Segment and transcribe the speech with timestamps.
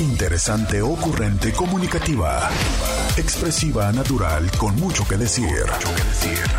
[0.00, 2.48] Interesante, ocurrente, comunicativa.
[3.16, 5.64] Expresiva, natural, con mucho que decir.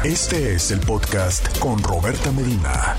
[0.04, 2.98] Este es el podcast con Roberta Medina.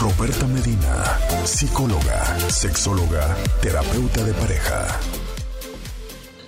[0.00, 5.00] Roberta Medina, psicóloga, sexóloga, terapeuta de pareja.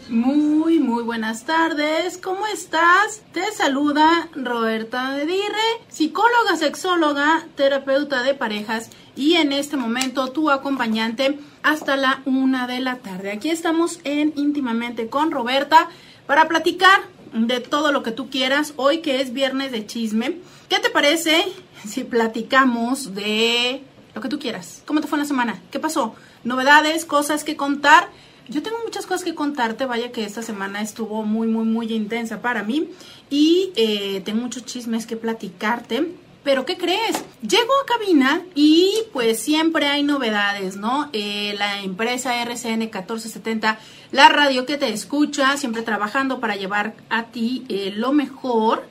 [0.09, 2.19] Muy, muy buenas tardes.
[2.19, 3.23] ¿Cómo estás?
[3.33, 11.41] Te saluda Roberta Medire, psicóloga, sexóloga, terapeuta de parejas y en este momento tu acompañante
[11.67, 13.33] hasta la una de la tarde.
[13.33, 15.89] Aquí estamos en íntimamente con Roberta
[16.25, 17.01] para platicar
[17.33, 20.39] de todo lo que tú quieras hoy que es viernes de chisme.
[20.69, 21.45] ¿Qué te parece
[21.85, 23.83] si platicamos de
[24.15, 24.85] lo que tú quieras?
[24.87, 25.61] ¿Cómo te fue la semana?
[25.73, 26.15] ¿Qué pasó?
[26.45, 28.11] Novedades, cosas que contar.
[28.49, 32.43] Yo tengo muchas cosas que contarte, vaya que esta semana estuvo muy, muy, muy intensa
[32.43, 32.91] para mí
[33.29, 36.13] y eh, tengo muchos chismes que platicarte.
[36.47, 37.25] Pero ¿qué crees?
[37.43, 41.11] Llego a cabina y pues siempre hay novedades, ¿no?
[41.13, 43.81] Eh, la empresa RCN 1470,
[44.13, 48.87] la radio que te escucha, siempre trabajando para llevar a ti eh, lo mejor,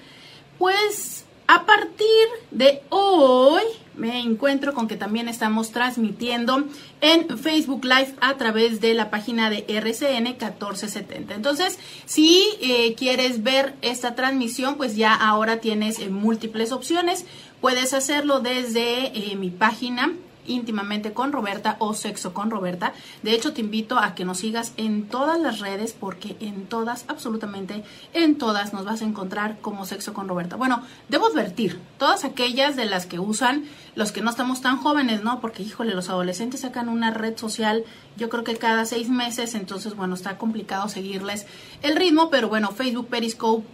[0.59, 3.63] pues a partir de hoy
[3.97, 6.65] me encuentro con que también estamos transmitiendo
[7.01, 11.33] en Facebook Live a través de la página de RCN 1470.
[11.33, 17.25] Entonces, si eh, quieres ver esta transmisión, pues ya ahora tienes múltiples opciones.
[17.61, 20.11] Puedes hacerlo desde eh, mi página
[20.47, 22.93] íntimamente con Roberta o sexo con Roberta.
[23.23, 27.05] De hecho, te invito a que nos sigas en todas las redes porque en todas,
[27.07, 30.55] absolutamente en todas nos vas a encontrar como sexo con Roberta.
[30.55, 35.23] Bueno, debo advertir, todas aquellas de las que usan los que no estamos tan jóvenes,
[35.23, 35.39] ¿no?
[35.39, 37.83] Porque, híjole, los adolescentes sacan una red social,
[38.17, 41.45] yo creo que cada seis meses, entonces, bueno, está complicado seguirles
[41.81, 43.65] el ritmo, pero bueno, Facebook, Periscope,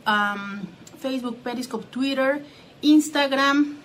[1.00, 2.46] Facebook, Periscope, Twitter,
[2.82, 3.78] Instagram,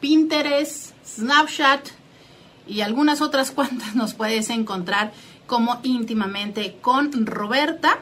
[0.00, 1.88] Pinterest, Snapchat
[2.66, 5.12] y algunas otras cuantas nos puedes encontrar
[5.46, 7.98] como íntimamente con Roberta.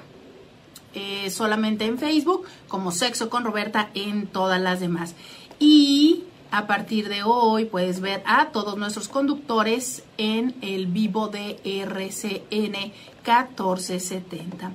[0.95, 5.15] Eh, solamente en Facebook, como Sexo con Roberta en todas las demás.
[5.59, 11.61] Y a partir de hoy puedes ver a todos nuestros conductores en el vivo de
[11.63, 12.93] RCN
[13.23, 14.73] 1470.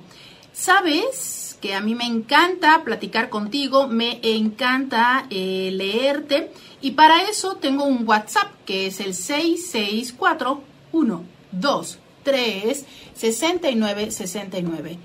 [0.52, 1.43] ¿Sabes?
[1.64, 6.52] Que a mí me encanta platicar contigo, me encanta eh, leerte
[6.82, 14.98] y para eso tengo un WhatsApp que es el 664 123 6969.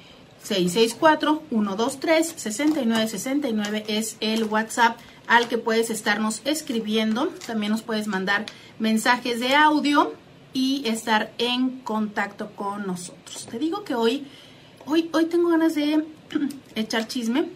[0.44, 7.28] 664 123 6969 es el WhatsApp al que puedes estarnos escribiendo.
[7.48, 8.46] También nos puedes mandar
[8.80, 10.14] mensajes de audio
[10.52, 13.48] y estar en contacto con nosotros.
[13.50, 14.28] Te digo que hoy,
[14.86, 16.04] hoy tengo ganas de
[16.76, 17.50] echar chisme,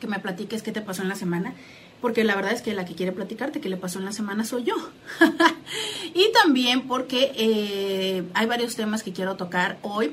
[0.00, 1.54] que me platiques qué te pasó en la semana
[2.00, 4.44] porque la verdad es que la que quiere platicarte que le pasó en la semana
[4.44, 4.74] soy yo.
[6.14, 10.12] y también porque eh, hay varios temas que quiero tocar hoy.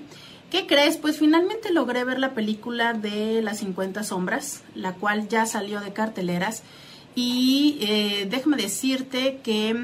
[0.52, 0.98] ¿Qué crees?
[0.98, 5.94] Pues finalmente logré ver la película de Las 50 Sombras, la cual ya salió de
[5.94, 6.64] carteleras.
[7.16, 9.76] Y eh, déjame decirte que,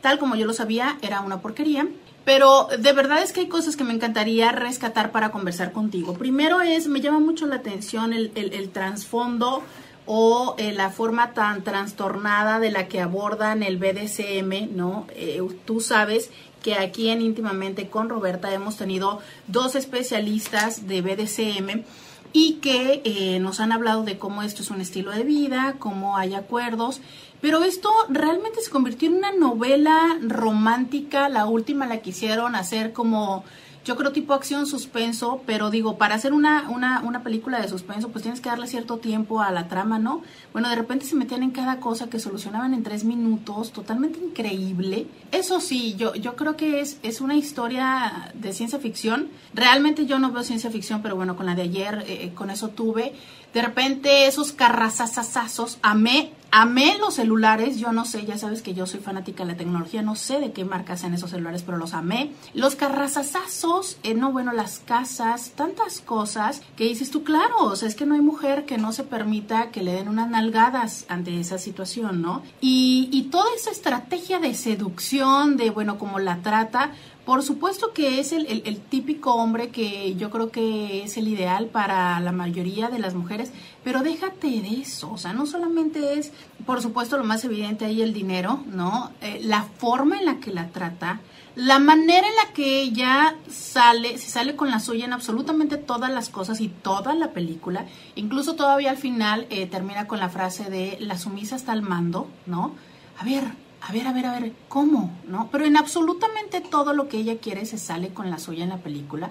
[0.00, 1.86] tal como yo lo sabía, era una porquería.
[2.26, 6.14] Pero de verdad es que hay cosas que me encantaría rescatar para conversar contigo.
[6.14, 9.62] Primero es, me llama mucho la atención el, el, el trasfondo
[10.06, 15.06] o eh, la forma tan trastornada de la que abordan el BDSM, ¿no?
[15.14, 16.30] Eh, tú sabes
[16.64, 21.84] que aquí en íntimamente con Roberta hemos tenido dos especialistas de BDSM
[22.32, 26.16] y que eh, nos han hablado de cómo esto es un estilo de vida, cómo
[26.16, 27.00] hay acuerdos,
[27.40, 33.44] pero esto realmente se convirtió en una novela romántica, la última la quisieron hacer como
[33.86, 38.08] yo creo tipo acción suspenso, pero digo, para hacer una, una, una película de suspenso,
[38.08, 40.22] pues tienes que darle cierto tiempo a la trama, ¿no?
[40.52, 45.06] Bueno, de repente se metían en cada cosa que solucionaban en tres minutos, totalmente increíble.
[45.30, 49.28] Eso sí, yo, yo creo que es, es una historia de ciencia ficción.
[49.54, 52.70] Realmente yo no veo ciencia ficción, pero bueno, con la de ayer, eh, con eso
[52.70, 53.14] tuve.
[53.54, 58.86] De repente esos carrazazazazos, amé, amé los celulares, yo no sé, ya sabes que yo
[58.86, 61.92] soy fanática de la tecnología, no sé de qué marca sean esos celulares, pero los
[61.92, 62.32] amé.
[62.54, 67.86] Los carrazazazos, eh, no, bueno, las casas, tantas cosas que dices tú, claro, o sea,
[67.88, 71.38] es que no hay mujer que no se permita que le den unas nalgadas ante
[71.38, 72.42] esa situación, ¿no?
[72.62, 76.92] Y, y toda esa estrategia de seducción, de, bueno, como la trata,
[77.26, 81.66] por supuesto que es el, el, típico hombre que yo creo que es el ideal
[81.66, 83.50] para la mayoría de las mujeres,
[83.82, 86.30] pero déjate de eso, o sea, no solamente es,
[86.64, 89.10] por supuesto, lo más evidente ahí el dinero, ¿no?
[89.20, 91.20] Eh, la forma en la que la trata,
[91.56, 96.12] la manera en la que ella sale, se sale con la suya en absolutamente todas
[96.12, 100.70] las cosas y toda la película, incluso todavía al final eh, termina con la frase
[100.70, 102.76] de la sumisa está al mando, ¿no?
[103.18, 105.12] A ver, a ver, a ver, a ver, ¿cómo?
[105.28, 105.48] ¿No?
[105.52, 108.78] Pero en absolutamente todo lo que ella quiere se sale con la suya en la
[108.78, 109.30] película.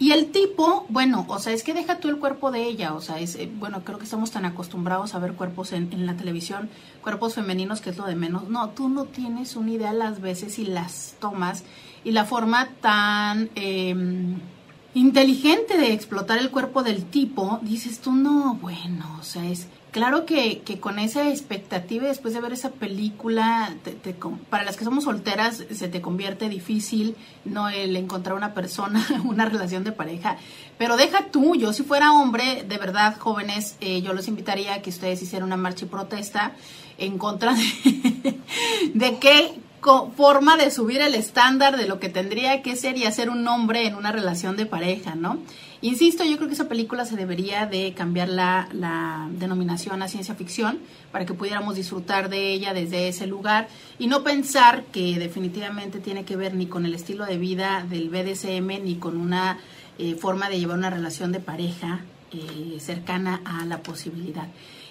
[0.00, 3.00] Y el tipo, bueno, o sea, es que deja tú el cuerpo de ella, o
[3.00, 6.68] sea, es, eh, bueno, creo que estamos tan acostumbrados a ver cuerpos en, la televisión,
[7.02, 8.48] cuerpos femeninos, que es lo de menos.
[8.48, 11.62] No, tú no tienes una idea las veces y las tomas
[12.02, 13.94] y la forma tan eh,
[14.94, 20.26] inteligente de explotar el cuerpo del tipo, dices tú, no, bueno, o sea, es claro
[20.26, 24.14] que, que, con esa expectativa después de ver esa película, te,
[24.50, 29.44] para las que somos solteras se te convierte difícil no el encontrar una persona, una
[29.44, 30.38] relación de pareja.
[30.78, 34.82] Pero deja tú, yo si fuera hombre, de verdad, jóvenes, eh, yo los invitaría a
[34.82, 36.52] que ustedes hicieran una marcha y protesta
[36.98, 38.40] en contra de,
[38.94, 39.60] de que
[40.16, 43.86] forma de subir el estándar de lo que tendría que ser y hacer un hombre
[43.86, 45.38] en una relación de pareja, ¿no?
[45.82, 50.78] Insisto, yo creo que esa película se debería de cambiar la, denominación a ciencia ficción
[51.10, 53.66] para que pudiéramos disfrutar de ella desde ese lugar
[53.98, 58.10] y no pensar que definitivamente tiene que ver ni con el estilo de vida del
[58.10, 59.58] BDSM ni con una
[59.98, 64.46] eh, forma de llevar una relación de pareja eh, cercana a la posibilidad.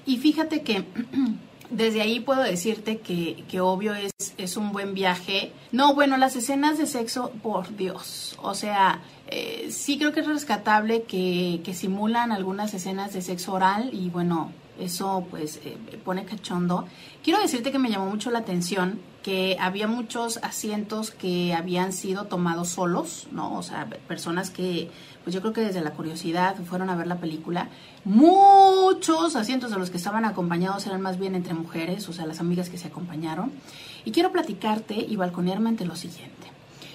[0.05, 0.83] Y fíjate que
[1.71, 5.53] desde ahí puedo decirte que, que obvio es, es, un buen viaje.
[5.71, 8.37] No, bueno, las escenas de sexo, por Dios.
[8.41, 13.53] O sea, eh, sí creo que es rescatable que, que, simulan algunas escenas de sexo
[13.53, 16.85] oral y bueno, eso pues eh, pone cachondo.
[17.23, 22.25] Quiero decirte que me llamó mucho la atención que había muchos asientos que habían sido
[22.25, 23.55] tomados solos, ¿no?
[23.57, 24.89] O sea, personas que,
[25.23, 27.69] pues yo creo que desde la curiosidad fueron a ver la película.
[28.03, 32.39] Muchos asientos de los que estaban acompañados eran más bien entre mujeres, o sea, las
[32.39, 33.51] amigas que se acompañaron.
[34.05, 36.47] Y quiero platicarte y balconearme ante lo siguiente.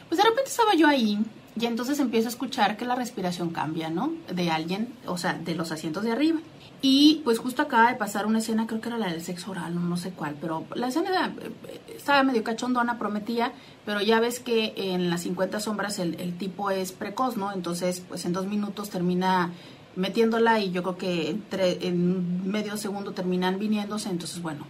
[0.08, 1.18] Pues de repente estaba yo ahí
[1.58, 4.12] y entonces empiezo a escuchar que la respiración cambia, ¿no?
[4.32, 6.40] De alguien, o sea, de los asientos de arriba.
[6.82, 9.74] Y pues justo acaba de pasar una escena, creo que era la del sexo oral,
[9.88, 13.52] no, sé cuál, pero la escena eh, estaba medio cachondona, prometía,
[13.86, 17.52] pero ya ves que en las 50 sombras el, el, tipo es precoz, ¿no?
[17.52, 19.52] Entonces, pues en dos minutos termina
[19.96, 24.66] metiéndola y yo creo que entre, en medio segundo terminan viniéndose, entonces bueno.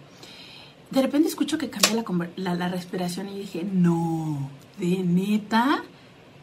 [0.89, 4.49] De repente escucho que cambia la, la, la respiración y dije, no,
[4.79, 5.83] de neta.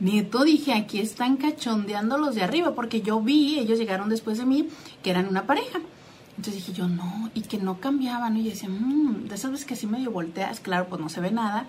[0.00, 4.44] Neto, dije, aquí están cachondeando los de arriba, porque yo vi, ellos llegaron después de
[4.44, 4.68] mí,
[5.02, 5.80] que eran una pareja.
[6.36, 8.36] Entonces dije yo, no, y que no cambiaban.
[8.36, 11.20] Y yo decía, mmm, de esas veces que así medio volteas, claro, pues no se
[11.20, 11.66] ve nada.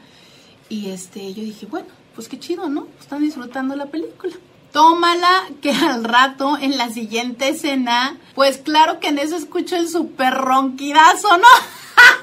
[0.69, 2.88] Y este, yo dije, bueno, pues qué chido, ¿no?
[3.00, 4.33] Están disfrutando la película.
[4.72, 9.88] Tómala que al rato, en la siguiente escena, pues claro que en eso escucho el
[9.88, 11.48] super ronquidazo, ¿no?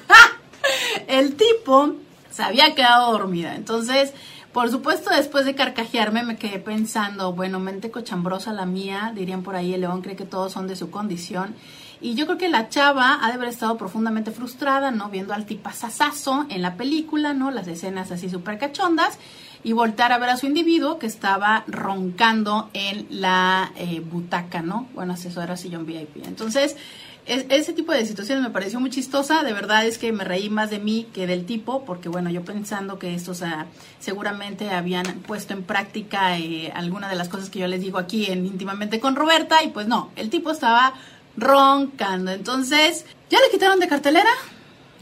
[1.06, 1.94] el tipo
[2.30, 3.54] se había quedado dormida.
[3.54, 4.12] Entonces,
[4.52, 9.56] por supuesto, después de carcajearme me quedé pensando, bueno, mente cochambrosa la mía, dirían por
[9.56, 11.54] ahí, el león cree que todos son de su condición.
[12.02, 15.08] Y yo creo que la chava ha de haber estado profundamente frustrada, ¿no?
[15.08, 17.52] Viendo al tipazazazo en la película, ¿no?
[17.52, 19.18] Las escenas así súper cachondas.
[19.64, 24.88] Y voltar a ver a su individuo que estaba roncando en la eh, butaca, ¿no?
[24.94, 26.26] Bueno, asesora sillón VIP.
[26.26, 26.76] Entonces,
[27.26, 29.42] ese tipo de situaciones me pareció muy chistosa.
[29.42, 32.44] De verdad es que me reí más de mí que del tipo, porque bueno, yo
[32.44, 33.42] pensando que estos
[34.00, 38.26] seguramente habían puesto en práctica eh, alguna de las cosas que yo les digo aquí
[38.26, 40.94] en íntimamente con Roberta, y pues no, el tipo estaba
[41.36, 42.32] roncando.
[42.32, 44.30] Entonces, ¿ya le quitaron de cartelera?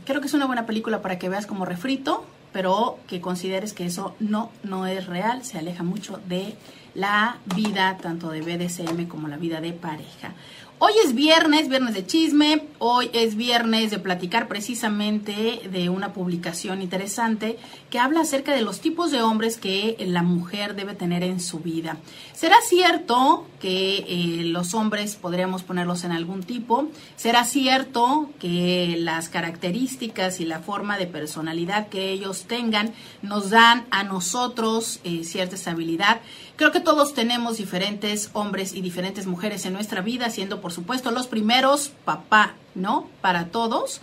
[0.05, 3.87] Creo que es una buena película para que veas como refrito, pero que consideres que
[3.87, 6.55] eso no, no es real, se aleja mucho de
[6.95, 10.35] la vida tanto de BDSM como la vida de pareja.
[10.83, 16.81] Hoy es viernes, viernes de chisme, hoy es viernes de platicar precisamente de una publicación
[16.81, 17.59] interesante
[17.91, 21.59] que habla acerca de los tipos de hombres que la mujer debe tener en su
[21.59, 21.99] vida.
[22.33, 26.89] ¿Será cierto que eh, los hombres podríamos ponerlos en algún tipo?
[27.15, 33.85] ¿Será cierto que las características y la forma de personalidad que ellos tengan nos dan
[33.91, 36.23] a nosotros eh, cierta estabilidad?
[36.61, 41.11] Creo que todos tenemos diferentes hombres y diferentes mujeres en nuestra vida, siendo por supuesto
[41.11, 43.09] los primeros papá, ¿no?
[43.23, 44.03] Para todos.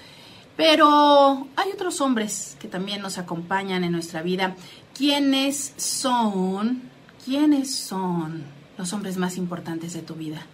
[0.56, 4.56] Pero hay otros hombres que también nos acompañan en nuestra vida.
[4.96, 6.82] ¿Quiénes son?
[7.24, 8.44] ¿Quiénes son
[8.80, 10.48] los hombres más importantes de tu vida?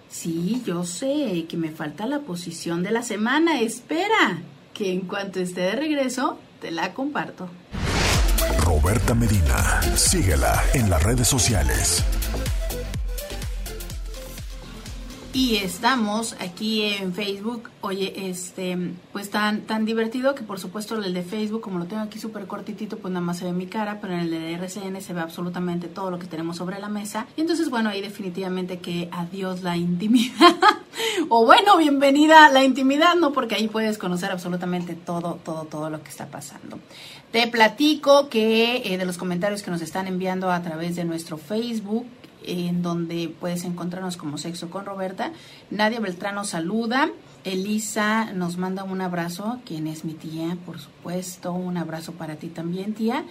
[0.10, 3.60] Sí, yo sé que me falta la posición de la semana.
[3.60, 4.42] Espera,
[4.74, 7.50] que en cuanto esté de regreso, te la comparto.
[8.60, 12.02] Roberta Medina, síguela en las redes sociales
[15.34, 17.70] y estamos aquí en Facebook.
[17.82, 18.78] Oye, este,
[19.12, 22.46] pues tan, tan divertido que por supuesto el de Facebook, como lo tengo aquí súper
[22.46, 25.22] cortitito, pues nada más se ve mi cara, pero en el de RCN se ve
[25.22, 27.26] absolutamente todo lo que tenemos sobre la mesa.
[27.36, 30.56] Y entonces, bueno, ahí definitivamente que adiós la intimidad.
[31.30, 33.34] o bueno, bienvenida a la intimidad, ¿no?
[33.34, 36.78] Porque ahí puedes conocer absolutamente todo, todo, todo lo que está pasando.
[37.32, 41.40] Te platico que eh, de los comentarios que nos están enviando a través de nuestro
[41.40, 42.06] Facebook,
[42.46, 45.32] en donde puedes encontrarnos como Sexo con Roberta.
[45.70, 47.10] Nadia Beltrán saluda.
[47.44, 51.52] Elisa nos manda un abrazo, quien es mi tía, por supuesto.
[51.52, 53.26] Un abrazo para ti también, tía.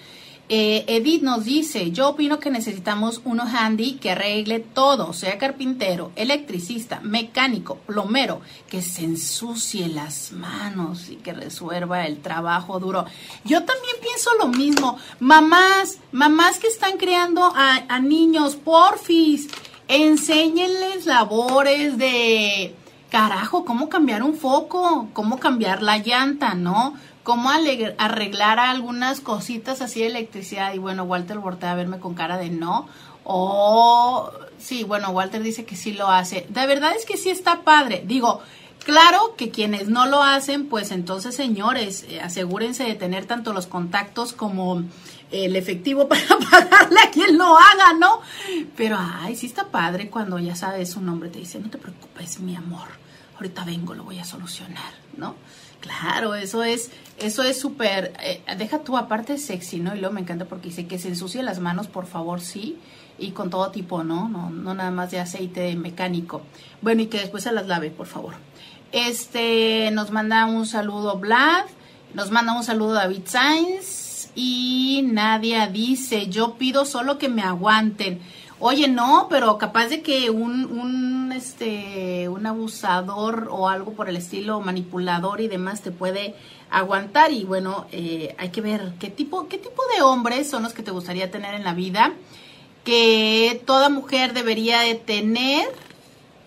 [0.49, 6.13] Eh, Edith nos dice, yo opino que necesitamos uno handy que arregle todo, sea carpintero,
[6.15, 13.07] electricista, mecánico, plomero, que se ensucie las manos y que resuelva el trabajo duro.
[13.45, 14.99] Yo también pienso lo mismo.
[15.21, 19.49] Mamás, mamás que están creando a, a niños, porfis,
[19.89, 22.75] enséñenles labores de,
[23.13, 26.95] carajo, cómo cambiar un foco, cómo cambiar la llanta, ¿no?
[27.23, 30.75] Cómo arreglar algunas cositas así de electricidad.
[30.75, 32.89] Y bueno, Walter voltea a verme con cara de no.
[33.25, 36.47] O sí, bueno, Walter dice que sí lo hace.
[36.49, 38.03] De verdad es que sí está padre.
[38.07, 38.43] Digo,
[38.85, 43.67] claro que quienes no lo hacen, pues entonces, señores, eh, asegúrense de tener tanto los
[43.67, 44.83] contactos como
[45.31, 48.21] el efectivo para pagarle a quien lo haga, ¿no?
[48.77, 52.41] Pero, ay, sí está padre cuando ya sabes su nombre, te dice, no te preocupes,
[52.41, 52.89] mi amor,
[53.37, 55.37] ahorita vengo, lo voy a solucionar, ¿no?
[55.83, 59.95] Claro, eso es, eso es súper, eh, deja tú aparte sexy, ¿no?
[59.97, 62.79] Y luego me encanta porque dice que se ensucie las manos, por favor, sí,
[63.19, 64.29] y con todo tipo, ¿no?
[64.29, 66.43] No, no nada más de aceite mecánico.
[66.83, 68.35] Bueno, y que después se las lave, por favor.
[68.93, 71.65] Este, nos manda un saludo Vlad,
[72.15, 78.21] nos manda un saludo David Sainz, y Nadia dice, yo pido solo que me aguanten.
[78.65, 84.15] Oye, no, pero capaz de que un, un, este, un abusador o algo por el
[84.15, 86.37] estilo, manipulador y demás te puede
[86.71, 90.75] aguantar y bueno, eh, hay que ver qué tipo, qué tipo de hombres son los
[90.75, 92.13] que te gustaría tener en la vida,
[92.85, 95.67] que toda mujer debería de tener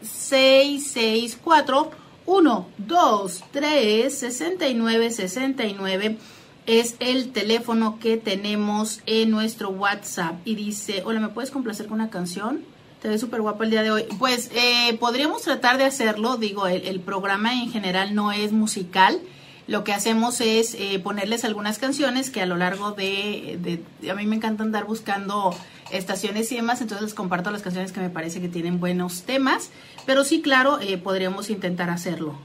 [0.02, 1.92] 664
[2.28, 6.18] 1 2 3 69 69
[6.66, 12.00] es el teléfono que tenemos en nuestro WhatsApp y dice, hola, ¿me puedes complacer con
[12.00, 12.64] una canción?
[13.02, 14.06] Te ves súper guapa el día de hoy.
[14.18, 19.20] Pues eh, podríamos tratar de hacerlo, digo, el, programa en general no es musical.
[19.68, 23.60] Lo que hacemos es eh, ponerles algunas canciones que a lo largo de,
[24.02, 25.56] de, a mí me encanta andar buscando
[25.92, 29.70] estaciones y demás, entonces les comparto las canciones que me parece que tienen buenos temas,
[30.06, 32.36] pero sí, claro, eh, podríamos intentar hacerlo.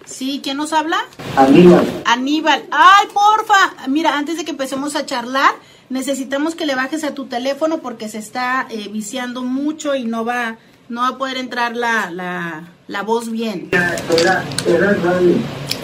[0.07, 0.99] Sí, ¿quién nos habla?
[1.37, 2.03] Aníbal.
[2.05, 2.65] Aníbal.
[2.71, 3.75] Ay, porfa.
[3.89, 5.55] Mira, antes de que empecemos a charlar,
[5.89, 10.25] necesitamos que le bajes a tu teléfono porque se está eh, viciando mucho y no
[10.25, 10.59] va,
[10.89, 13.71] no va a poder entrar la, la, la voz bien.
[13.73, 14.97] Era, era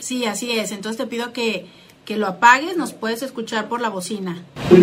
[0.02, 0.73] Sí, así es.
[0.73, 1.67] Entonces te pido que
[2.11, 4.43] que lo apagues, nos puedes escuchar por la bocina.
[4.69, 4.83] Sí,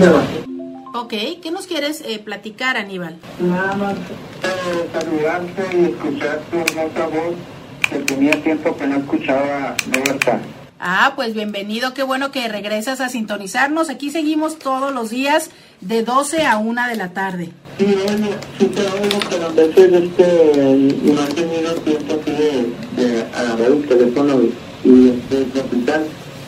[0.93, 3.17] Ok, ¿qué nos quieres eh, platicar, Aníbal?
[3.41, 7.35] Nada más eh, saludarte y escucharte en otra voz
[7.89, 10.39] que tenía tiempo que no escuchaba de verdad.
[10.79, 13.89] Ah, pues bienvenido, qué bueno que regresas a sintonizarnos.
[13.89, 15.49] Aquí seguimos todos los días
[15.81, 17.49] de 12 a 1 de la tarde.
[17.77, 23.03] Sí, bueno, sí te oigo, pero a veces este, no he tenido tiempo así de,
[23.03, 25.45] de agarrar el teléfono y, y este,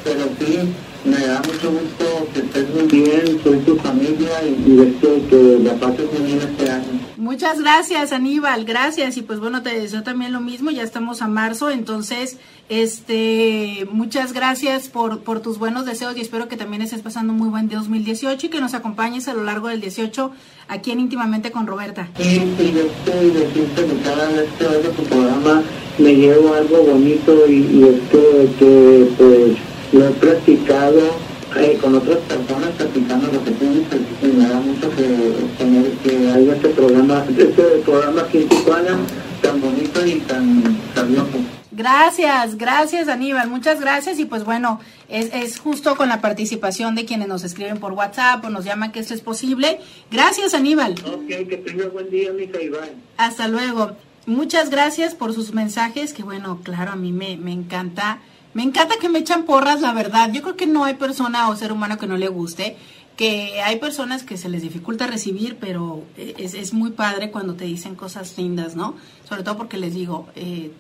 [0.04, 0.60] pero sí,
[1.06, 5.74] me da mucho gusto que estés muy bien, soy tu familia y, deseo que la
[5.76, 7.00] pases muy bien este año.
[7.18, 11.28] Muchas gracias Aníbal, gracias y pues bueno te deseo también lo mismo, ya estamos a
[11.28, 12.38] marzo, entonces
[12.68, 17.40] este muchas gracias por, por tus buenos deseos y espero que también estés pasando un
[17.40, 20.32] muy buen 2018 y que nos acompañes a lo largo del 18
[20.68, 22.10] aquí en Íntimamente con Roberta.
[22.18, 25.64] Sí, sí, yo estoy decirte que cada vez que oigo tu programa
[25.98, 31.18] me llevo algo bonito y, y que pues lo he practicado
[31.58, 36.54] eh, con otras personas practicando lo que y me da mucho que tener que haya
[36.54, 41.40] este programa, este programa aquí en tan bonito y tan sabioso.
[41.72, 47.06] Gracias, gracias Aníbal, muchas gracias y pues bueno, es, es, justo con la participación de
[47.06, 49.80] quienes nos escriben por WhatsApp o nos llaman que esto es posible.
[50.12, 50.96] Gracias Aníbal.
[51.06, 52.90] Ok, que tenga buen día, mija Iván.
[53.18, 53.94] Hasta luego.
[54.26, 58.20] Muchas gracias por sus mensajes, que bueno, claro, a mí me, me encanta
[58.54, 60.32] me encanta que me echan porras, la verdad.
[60.32, 62.78] Yo creo que no hay persona o ser humano que no le guste,
[63.16, 67.96] que hay personas que se les dificulta recibir, pero es, muy padre cuando te dicen
[67.96, 68.96] cosas lindas, ¿no?
[69.28, 70.72] Sobre todo porque les digo, eh,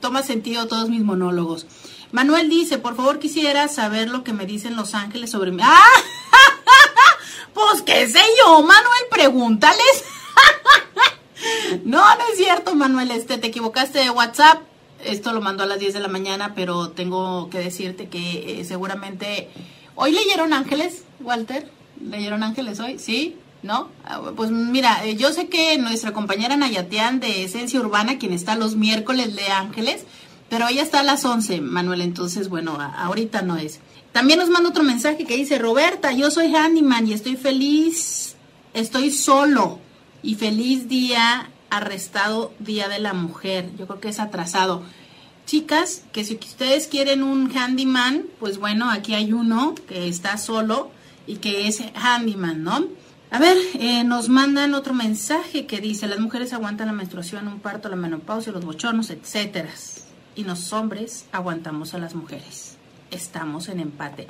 [0.00, 1.66] toma sentido todos mis monólogos.
[2.12, 5.62] Manuel dice, por favor quisiera saber lo que me dicen los ángeles sobre mí.
[5.62, 5.82] ¡Ah!
[7.54, 10.04] Pues qué sé yo, Manuel, pregúntales.
[11.84, 14.60] no, no es cierto, Manuel, este, te equivocaste de WhatsApp.
[15.04, 18.64] Esto lo mandó a las 10 de la mañana, pero tengo que decirte que eh,
[18.64, 19.48] seguramente...
[19.94, 21.70] ¿Hoy leyeron ángeles, Walter?
[22.02, 22.98] ¿Leyeron ángeles hoy?
[22.98, 23.36] ¿Sí?
[23.62, 23.88] ¿No?
[24.04, 28.56] Ah, Pues mira, eh, yo sé que nuestra compañera Nayatean de Esencia Urbana, quien está
[28.56, 30.04] los miércoles de ángeles,
[30.48, 33.80] pero ella está a las 11, Manuel, entonces, bueno, ahorita no es.
[34.12, 38.36] También nos manda otro mensaje que dice, Roberta, yo soy handyman y estoy feliz,
[38.72, 39.78] estoy solo
[40.22, 43.70] y feliz día arrestado Día de la Mujer.
[43.76, 44.82] Yo creo que es atrasado.
[45.46, 50.90] Chicas, que si ustedes quieren un handyman, pues bueno, aquí hay uno que está solo
[51.26, 52.86] y que es handyman, ¿no?
[53.30, 57.60] A ver, eh, nos mandan otro mensaje que dice, las mujeres aguantan la menstruación, un
[57.60, 59.70] parto, la menopausia, los bochornos, etcétera.
[60.34, 62.76] Y los hombres aguantamos a las mujeres.
[63.10, 64.28] Estamos en empate.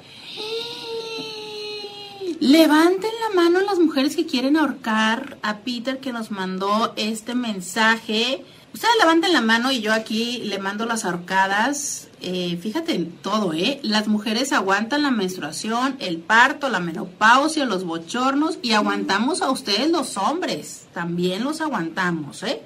[2.41, 8.45] Levanten la mano las mujeres que quieren ahorcar a Peter que nos mandó este mensaje.
[8.75, 12.09] Ustedes levanten la mano y yo aquí le mando las ahorcadas.
[12.21, 13.81] Eh, fíjate en todo, ¿eh?
[13.83, 19.91] Las mujeres aguantan la menstruación, el parto, la menopausia, los bochornos y aguantamos a ustedes
[19.91, 20.89] los hombres.
[20.93, 22.61] También los aguantamos, ¿eh?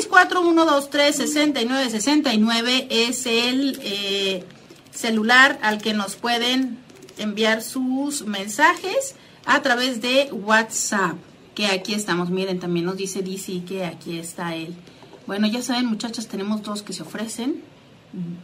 [0.00, 4.44] 664-123-6969 es el eh,
[4.92, 6.85] celular al que nos pueden
[7.18, 11.16] enviar sus mensajes a través de WhatsApp.
[11.54, 14.74] Que aquí estamos, miren, también nos dice DC que aquí está él.
[15.26, 17.62] Bueno, ya saben, muchachas, tenemos dos que se ofrecen,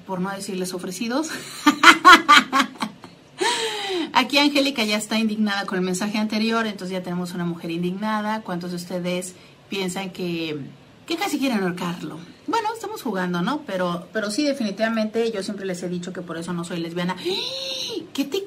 [0.06, 1.30] por no decirles ofrecidos.
[4.14, 8.42] Aquí Angélica ya está indignada con el mensaje anterior, entonces ya tenemos una mujer indignada.
[8.42, 9.34] ¿Cuántos de ustedes
[9.68, 10.58] piensan que,
[11.06, 12.18] que casi quieren ahorcarlo?
[12.46, 13.62] Bueno, estamos jugando, ¿no?
[13.66, 17.16] Pero, pero sí, definitivamente, yo siempre les he dicho que por eso no soy lesbiana.
[17.18, 18.02] ¡Ah!
[18.12, 18.44] ¿Qué te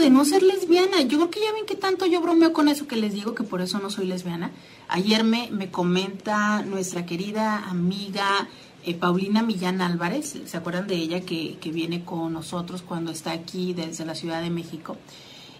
[0.00, 1.02] de no ser lesbiana?
[1.02, 3.44] Yo creo que ya ven que tanto yo bromeo con eso que les digo que
[3.44, 4.50] por eso no soy lesbiana.
[4.88, 8.48] Ayer me, me comenta nuestra querida amiga
[8.82, 13.32] eh, Paulina Millán Álvarez, ¿se acuerdan de ella que, que viene con nosotros cuando está
[13.32, 14.96] aquí desde la Ciudad de México?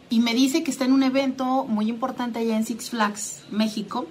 [0.09, 4.07] Y me dice que está en un evento muy importante allá en Six Flags, México,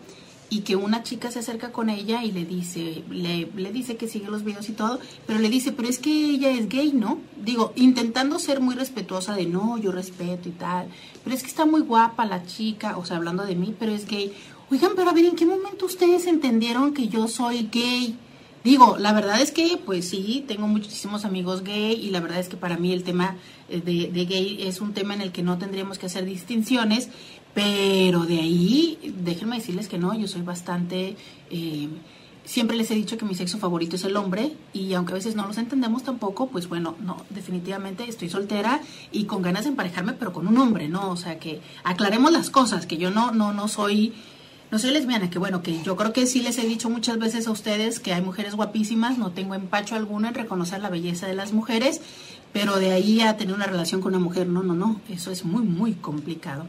[0.49, 4.29] y que una chica se acerca con ella y le dice, le, dice que sigue
[4.29, 7.19] los videos y todo, pero le dice, pero es que ella es gay, ¿no?
[7.37, 10.87] Digo, intentando ser muy respetuosa de no, yo respeto y tal,
[11.23, 14.07] pero es que está muy guapa la chica, o sea, hablando de mí, pero es
[14.07, 14.33] gay.
[14.71, 18.17] Oigan, pero a ver, ¿en qué momento ustedes entendieron que yo soy gay?
[18.63, 22.49] Digo, la verdad es que, pues sí, tengo muchísimos amigos gay y la verdad es
[22.49, 23.37] que para mí el tema
[23.69, 27.09] eh, de gay es un tema en el que no tendríamos que hacer distinciones,
[27.53, 31.15] pero de ahí, déjenme decirles que no, yo soy bastante...
[31.49, 31.89] eh,
[32.49, 35.35] siempre les he dicho que mi sexo favorito es el hombre y aunque a veces
[35.35, 38.81] no los entendemos tampoco, pues bueno, no, definitivamente estoy soltera
[39.11, 41.11] y con ganas de emparejarme, pero con un hombre, ¿no?
[41.11, 44.13] O sea, que aclaremos las cosas, que yo no, no, no soy
[44.71, 47.47] no soy lesbiana, que bueno, que yo creo que sí les he dicho muchas veces
[47.47, 51.33] a ustedes que hay mujeres guapísimas, no tengo empacho alguno en reconocer la belleza de
[51.33, 52.01] las mujeres,
[52.51, 55.45] pero de ahí a tener una relación con una mujer, no, no, no, eso es
[55.45, 56.65] muy, muy complicado.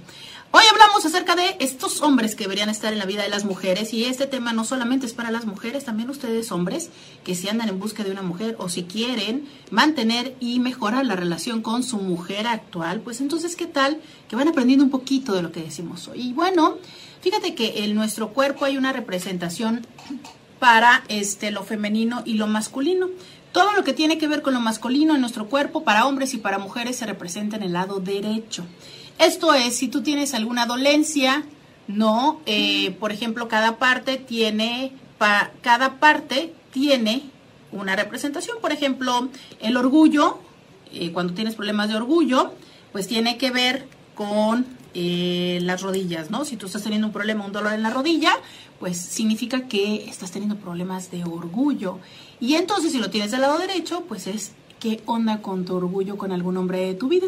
[0.52, 3.94] Hoy hablamos acerca de estos hombres que deberían estar en la vida de las mujeres
[3.94, 6.90] y este tema no solamente es para las mujeres, también ustedes hombres
[7.22, 11.14] que si andan en busca de una mujer o si quieren mantener y mejorar la
[11.14, 15.42] relación con su mujer actual, pues entonces qué tal que van aprendiendo un poquito de
[15.42, 16.20] lo que decimos hoy.
[16.20, 16.78] Y bueno,
[17.20, 19.86] fíjate que en nuestro cuerpo hay una representación
[20.58, 23.08] para este lo femenino y lo masculino.
[23.52, 26.38] Todo lo que tiene que ver con lo masculino en nuestro cuerpo para hombres y
[26.38, 28.64] para mujeres se representa en el lado derecho.
[29.18, 31.44] Esto es, si tú tienes alguna dolencia,
[31.88, 37.22] no, eh, por ejemplo, cada parte tiene, pa- cada parte tiene
[37.72, 38.58] una representación.
[38.60, 39.28] Por ejemplo,
[39.60, 40.38] el orgullo,
[40.92, 42.54] eh, cuando tienes problemas de orgullo,
[42.92, 46.44] pues tiene que ver con eh, las rodillas, ¿no?
[46.44, 48.32] Si tú estás teniendo un problema, un dolor en la rodilla,
[48.80, 51.98] pues significa que estás teniendo problemas de orgullo.
[52.40, 56.16] Y entonces, si lo tienes del lado derecho, pues es qué onda con tu orgullo
[56.16, 57.26] con algún hombre de tu vida.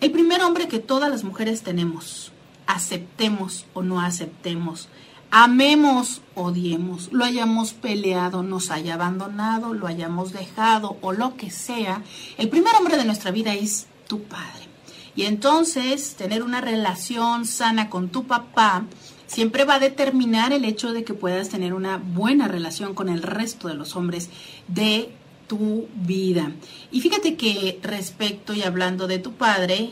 [0.00, 2.32] El primer hombre que todas las mujeres tenemos,
[2.66, 4.88] aceptemos o no aceptemos,
[5.30, 12.02] amemos, odiemos, lo hayamos peleado, nos haya abandonado, lo hayamos dejado o lo que sea,
[12.38, 14.68] el primer hombre de nuestra vida es tu padre.
[15.14, 18.84] Y entonces tener una relación sana con tu papá
[19.28, 23.22] siempre va a determinar el hecho de que puedas tener una buena relación con el
[23.22, 24.30] resto de los hombres
[24.66, 25.10] de
[25.46, 26.50] tu vida.
[26.90, 29.90] Y fíjate que respecto y hablando de tu padre,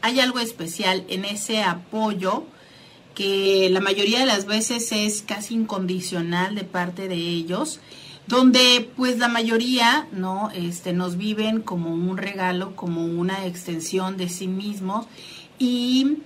[0.00, 2.44] hay algo especial en ese apoyo
[3.14, 7.80] que la mayoría de las veces es casi incondicional de parte de ellos,
[8.26, 10.50] donde pues la mayoría, ¿no?
[10.54, 15.06] Este, nos viven como un regalo, como una extensión de sí mismos
[15.58, 16.18] y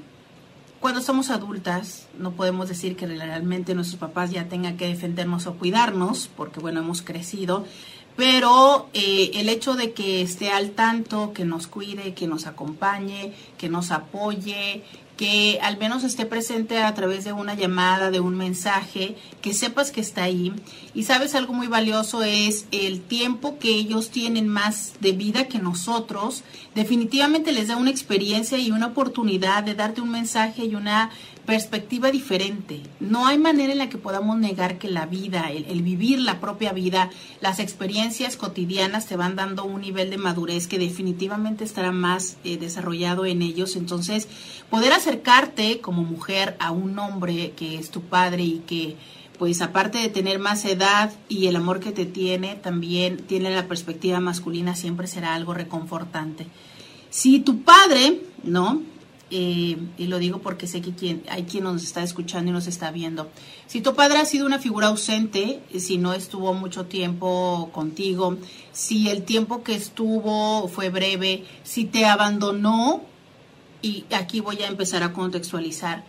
[0.81, 5.55] cuando somos adultas no podemos decir que realmente nuestros papás ya tengan que defendernos o
[5.55, 7.65] cuidarnos, porque bueno, hemos crecido,
[8.17, 13.33] pero eh, el hecho de que esté al tanto, que nos cuide, que nos acompañe,
[13.57, 14.83] que nos apoye,
[15.19, 19.91] que al menos esté presente a través de una llamada, de un mensaje, que sepas
[19.91, 20.53] que está ahí.
[20.95, 25.59] Y sabes, algo muy valioso es el tiempo que ellos tienen más de vida que
[25.59, 26.45] nosotros.
[26.77, 31.11] Definitivamente les da una experiencia y una oportunidad de darte un mensaje y una
[31.49, 32.83] perspectiva diferente.
[33.01, 36.75] No hay manera en la que podamos negar que la vida, el, vivir la propia
[36.75, 37.09] vida,
[37.41, 42.59] las experiencias cotidianas te van dando un nivel de madurez que definitivamente estará más eh,
[42.59, 43.77] desarrollado en ellos.
[43.77, 44.29] Entonces,
[44.69, 48.97] poder acercarte como mujer a un hombre que es tu padre y que
[49.39, 53.69] pues aparte de tener más edad y el amor que te tiene, también tiene la
[53.69, 56.47] perspectiva masculina, siempre será algo reconfortante.
[57.09, 58.83] Si tu padre, ¿no?
[59.31, 62.67] Eh, y lo digo porque sé que quien, hay quien nos está escuchando y nos
[62.67, 63.29] está viendo.
[63.67, 68.39] Si tu padre ha sido una figura ausente, si no estuvo mucho tiempo contigo,
[68.73, 73.03] si el tiempo que estuvo fue breve, si te abandonó,
[73.83, 76.05] y aquí voy a empezar a contextualizar,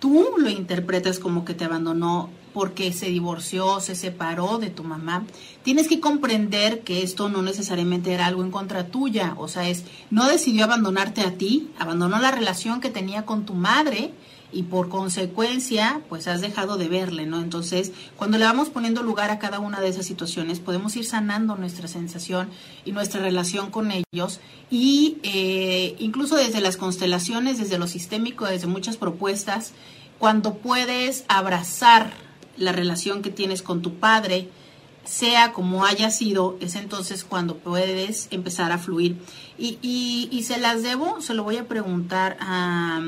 [0.00, 5.22] tú lo interpretas como que te abandonó porque se divorció, se separó de tu mamá,
[5.62, 9.84] tienes que comprender que esto no necesariamente era algo en contra tuya, o sea, es,
[10.10, 14.10] no decidió abandonarte a ti, abandonó la relación que tenía con tu madre
[14.50, 17.40] y por consecuencia, pues has dejado de verle, ¿no?
[17.40, 21.54] Entonces, cuando le vamos poniendo lugar a cada una de esas situaciones, podemos ir sanando
[21.54, 22.48] nuestra sensación
[22.84, 24.40] y nuestra relación con ellos.
[24.68, 29.74] Y eh, incluso desde las constelaciones, desde lo sistémico, desde muchas propuestas,
[30.18, 32.26] cuando puedes abrazar
[32.58, 34.48] la relación que tienes con tu padre,
[35.04, 39.16] sea como haya sido, es entonces cuando puedes empezar a fluir.
[39.58, 39.78] Y,
[40.30, 43.00] y, se las debo, se lo voy a preguntar a,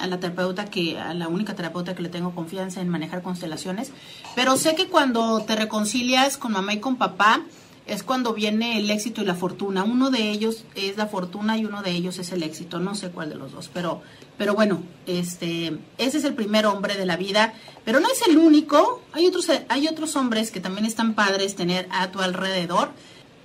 [0.00, 3.92] a, la terapeuta que, a la única terapeuta que le tengo confianza en manejar constelaciones,
[4.34, 7.42] pero sé que cuando te reconcilias con mamá y con papá,
[7.86, 9.84] es cuando viene el éxito y la fortuna.
[9.84, 12.80] Uno de ellos es la fortuna y uno de ellos es el éxito.
[12.80, 14.00] No sé cuál de los dos, pero,
[14.38, 17.52] pero bueno, este, ese es el primer hombre de la vida,
[17.84, 19.02] pero no es el único.
[19.12, 22.90] Hay otros, hay otros hombres que también están padres tener a tu alrededor.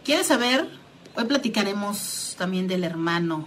[0.06, 0.70] ¿Quieres saber?
[1.16, 3.44] Hoy platicaremos también del hermano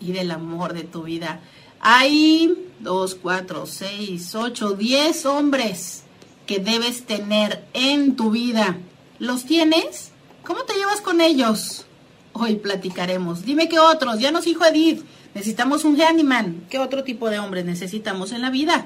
[0.00, 1.40] y del amor de tu vida.
[1.80, 6.04] Hay dos, cuatro, seis, ocho, diez hombres
[6.46, 8.78] que debes tener en tu vida.
[9.18, 10.13] ¿Los tienes?
[10.46, 11.86] ¿Cómo te llevas con ellos?
[12.34, 13.46] Hoy platicaremos.
[13.46, 14.18] Dime qué otros.
[14.20, 15.02] Ya nos dijo Edith.
[15.34, 16.66] Necesitamos un handyman.
[16.68, 18.84] ¿Qué otro tipo de hombres necesitamos en la vida?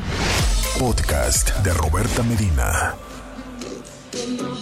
[0.79, 2.95] Podcast de Roberta Medina.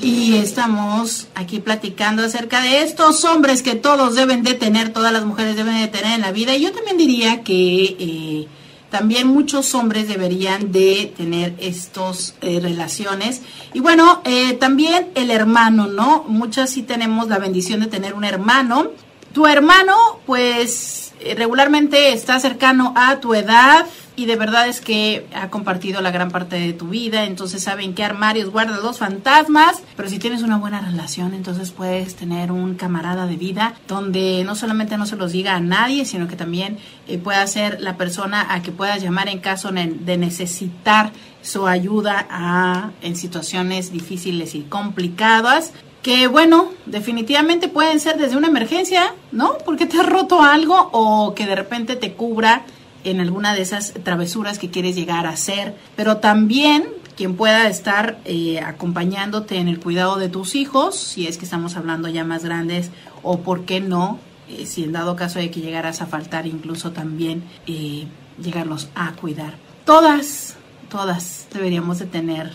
[0.01, 5.25] Y estamos aquí platicando acerca de estos hombres que todos deben de tener, todas las
[5.25, 6.55] mujeres deben de tener en la vida.
[6.55, 8.47] Y yo también diría que eh,
[8.93, 13.41] también muchos hombres deberían de tener estas eh, relaciones.
[13.73, 16.25] Y bueno, eh, también el hermano, ¿no?
[16.27, 18.91] Muchas sí tenemos la bendición de tener un hermano.
[19.34, 19.95] Tu hermano,
[20.27, 26.02] pues eh, regularmente está cercano a tu edad y de verdad es que ha compartido
[26.02, 30.19] la gran parte de tu vida, entonces saben qué armarios guarda los fantasmas, pero si
[30.19, 35.06] tienes una buena relación, entonces puedes tener un camarada de vida donde no solamente no
[35.06, 38.71] se los diga a nadie, sino que también eh, pueda ser la persona a que
[38.71, 45.73] puedas llamar en caso de necesitar su ayuda a, en situaciones difíciles y complicadas
[46.04, 49.58] que bueno, definitivamente pueden ser desde una emergencia, ¿no?
[49.63, 52.63] Porque te has roto algo o que de repente te cubra
[53.03, 56.85] en alguna de esas travesuras que quieres llegar a hacer, pero también
[57.15, 61.75] quien pueda estar eh, acompañándote en el cuidado de tus hijos, si es que estamos
[61.75, 62.89] hablando ya más grandes,
[63.21, 66.91] o por qué no, eh, si en dado caso de que llegaras a faltar, incluso
[66.91, 68.07] también eh,
[68.41, 69.55] llegarlos a cuidar.
[69.85, 70.55] Todas,
[70.89, 72.51] todas deberíamos de tener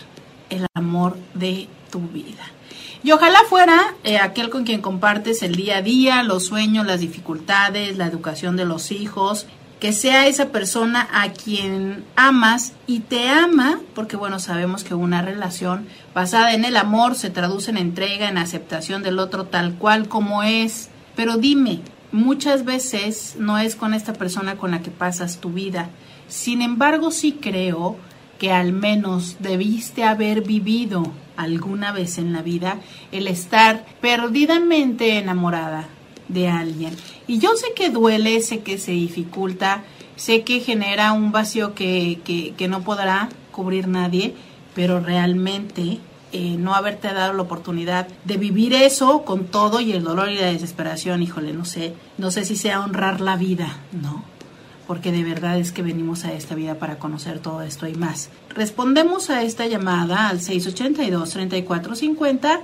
[0.49, 2.43] el amor de tu vida.
[3.01, 7.95] Y ojalá fuera aquel con quien compartes el día a día, los sueños, las dificultades,
[7.95, 9.47] la educación de los hijos,
[9.79, 15.21] que sea esa persona a quien amas y te ama, porque bueno, sabemos que una
[15.21, 20.09] relación basada en el amor se traduce en entrega, en aceptación del otro tal cual
[20.09, 20.89] como es.
[21.15, 25.89] Pero dime, muchas veces no es con esta persona con la que pasas tu vida.
[26.27, 27.95] Sin embargo, sí creo
[28.37, 31.03] que al menos debiste haber vivido
[31.37, 32.79] alguna vez en la vida
[33.13, 35.87] el estar perdidamente enamorada
[36.29, 36.95] de alguien.
[37.27, 39.83] Y yo sé que duele, sé que se dificulta,
[40.15, 44.35] sé que genera un vacío que, que, no podrá cubrir nadie,
[44.75, 45.97] pero realmente
[46.31, 50.35] eh, no haberte dado la oportunidad de vivir eso con todo y el dolor y
[50.35, 54.23] la desesperación, híjole, no sé, no sé si sea honrar la vida, ¿no?
[54.85, 58.29] Porque de verdad es que venimos a esta vida para conocer todo esto y más.
[58.49, 62.61] Respondemos a esta llamada al 682-3450,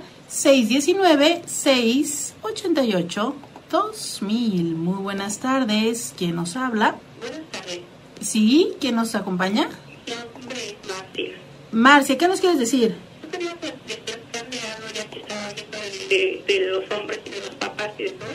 [3.70, 4.74] 619-688-2000.
[4.74, 6.96] Muy buenas tardes, ¿quién nos habla?
[7.20, 7.80] Buenas tardes.
[8.20, 9.68] Sí, ¿quién nos acompaña?
[10.06, 11.34] Mi nombre es Marcia.
[11.72, 12.96] Marcia, ¿qué nos quieres decir?
[13.22, 17.54] Yo quería platicarle algo ya que estaba hablando de, de los hombres y de los
[17.56, 18.28] papás y de todo.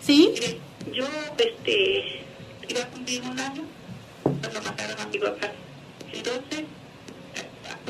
[0.00, 0.34] ¿Sí?
[0.92, 1.04] Yo
[1.38, 2.22] este,
[2.68, 3.62] iba a cumplir un año
[4.22, 5.52] cuando mataron a mi papá.
[6.12, 6.64] Entonces,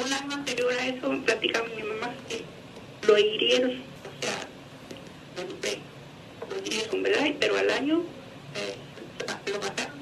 [0.04, 2.42] un año anterior a eso me platicaba mi mamá que
[3.06, 4.48] lo hirieron, o sea,
[7.02, 7.26] ¿verdad?
[7.38, 8.02] Pero al año
[9.52, 9.96] lo mataron.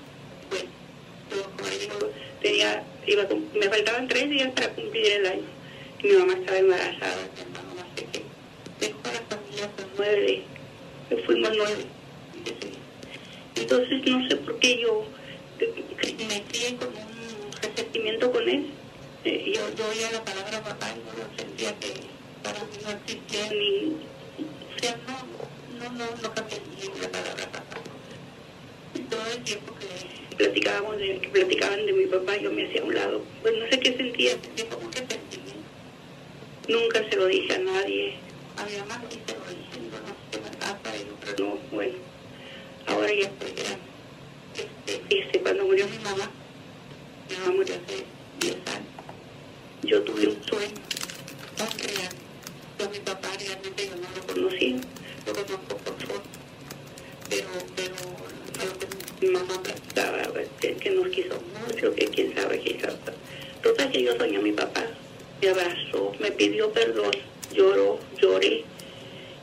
[0.50, 0.70] Bueno,
[1.30, 5.42] yo, tenía, iba me faltaban tres días para cumplir el año.
[6.02, 8.22] Y mi mamá estaba embarazada, mi no sé qué.
[8.80, 10.42] Dejó a la familia con nueve,
[11.26, 11.84] fuimos nueve.
[13.56, 15.04] Entonces no sé por qué yo
[16.28, 18.66] me crié con un resentimiento con él.
[19.24, 21.94] Eh, yo, yo oía la palabra papá y no lo sentía que
[22.42, 23.96] para mí no existía ni...
[24.74, 25.53] O
[25.90, 26.60] no, no, cambié
[30.36, 30.96] platicábamos
[31.32, 33.22] platicaban de mi papá, yo me hacía un lado.
[33.42, 34.36] Pues no sé qué sentía.
[36.68, 38.14] Nunca se lo dije a nadie.
[41.38, 41.94] No no, bueno.
[42.86, 43.50] Ahora ya estoy.
[44.56, 46.30] Este, este, cuando murió mi mamá,
[47.28, 48.04] mi mamá murió hace
[48.40, 48.93] 10 años,
[61.92, 63.12] que quién sabe qué causa.
[63.62, 64.84] Total que yo soñé a mi papá,
[65.42, 67.10] me abrazó, me pidió perdón,
[67.52, 68.62] lloró, lloré.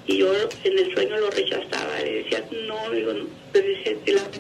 [0.08, 4.31] Y yo en el sueño lo rechazaba, le decía, no, digo, no, le de la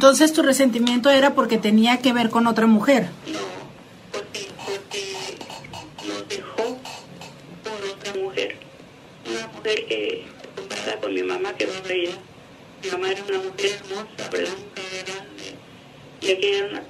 [0.00, 3.10] Entonces tu resentimiento era porque tenía que ver con otra mujer.
[3.30, 3.38] No,
[4.10, 5.14] porque, porque
[6.08, 6.78] nos dejó
[7.62, 8.56] por otra mujer.
[9.28, 10.24] Una mujer que,
[10.56, 12.12] comparada con mi mamá, que no veía.
[12.82, 15.54] Mi mamá era una mujer hermosa, blanca, grande.
[16.22, 16.82] Y aquí era una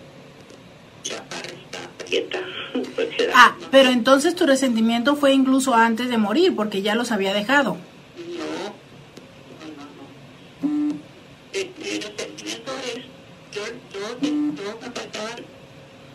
[3.35, 7.77] Ah, pero entonces tu resentimiento fue incluso antes de morir, porque ya los había dejado.
[8.38, 8.44] No,
[10.62, 10.96] no, no, no.
[11.53, 13.05] El, el resentimiento es,
[13.53, 15.44] yo, yo, yo me faltaban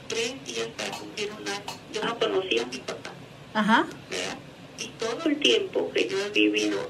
[0.08, 1.80] tres días para cumplir un año.
[1.94, 3.12] Yo no conocía a mi papá.
[3.54, 3.88] Ajá.
[4.10, 4.38] ¿verdad?
[4.80, 6.90] Y todo el tiempo que yo he vivido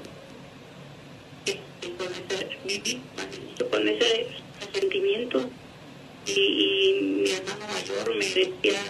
[1.44, 3.00] este, con ese, viví,
[3.70, 4.28] con ese
[4.60, 5.48] resentimiento
[6.26, 8.80] y, y mi hermano mayor me decía,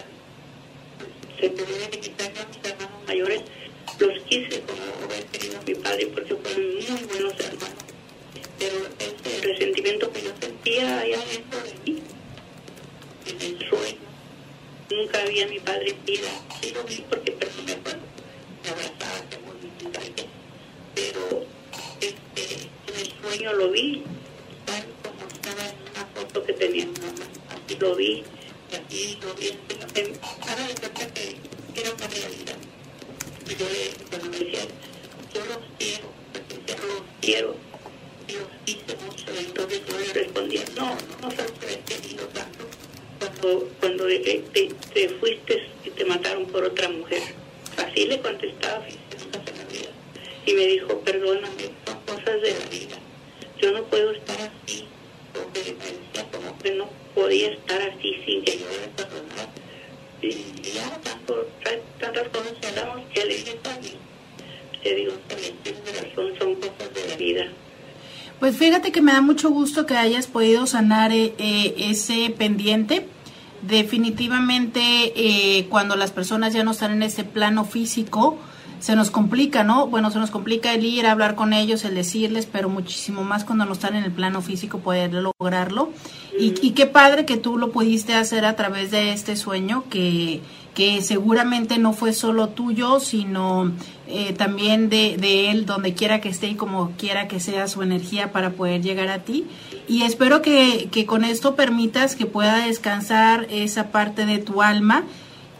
[1.40, 3.42] se te debe de quitar a mis hermanos mayores,
[3.98, 7.86] los quise como haber querido a mi padre porque fueron muy buenos hermanos.
[8.58, 12.02] Pero ese resentimiento que yo sentía allá dentro de mí,
[13.26, 13.98] en el sueño,
[14.90, 15.58] nunca vi a mi
[16.60, 17.66] Sí lo vi porque pero no
[19.42, 20.26] movía,
[20.94, 21.46] pero
[22.00, 24.02] este, en el sueño lo vi,
[24.64, 27.26] tal como estaba en una foto que tenía mamá.
[27.50, 28.24] Así lo vi,
[28.70, 29.58] y así lo vi.
[30.40, 30.66] Ahora
[31.14, 31.36] que
[31.80, 32.56] era una realidad.
[33.46, 33.66] Y yo
[34.10, 34.60] cuando me decía,
[35.32, 37.54] yo los quiero, decía, los quiero,
[38.28, 39.24] y los quise mucho.
[39.38, 41.52] Entonces yo respondía, no, no nos has
[41.86, 42.28] querido
[43.80, 44.42] cuando, te,
[44.94, 47.22] te fuiste y te mataron por otra mujer.
[47.76, 48.84] Así le contestaba.
[50.46, 52.96] Y me dijo, perdóname, son cosas de la vida.
[53.60, 54.84] Yo no puedo estar así,
[55.32, 59.50] porque decía como que no podía estar así sin que yo le perdonara.
[60.22, 61.48] y ya tanto,
[61.98, 63.96] tantas cosas hablamos que le dije también.
[64.82, 65.12] Te digo,
[66.02, 67.46] razón, son cosas de la vida.
[68.38, 73.06] Pues fíjate que me da mucho gusto que hayas podido sanar eh, eh, ese pendiente.
[73.62, 78.38] Definitivamente eh, cuando las personas ya no están en ese plano físico,
[78.78, 79.86] se nos complica, ¿no?
[79.86, 83.44] Bueno, se nos complica el ir a hablar con ellos, el decirles, pero muchísimo más
[83.44, 85.90] cuando no están en el plano físico poder lograrlo.
[86.38, 90.42] Y, y qué padre que tú lo pudiste hacer a través de este sueño que,
[90.76, 93.72] que seguramente no fue solo tuyo, sino
[94.08, 97.82] eh, también de, de, él, donde quiera que esté y como quiera que sea su
[97.82, 99.46] energía para poder llegar a ti.
[99.88, 105.04] Y espero que, que con esto permitas que pueda descansar esa parte de tu alma